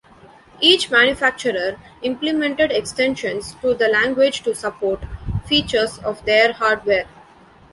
[0.59, 5.01] Each manufacturer implemented extensions to the language to support
[5.45, 7.05] features of their hardware.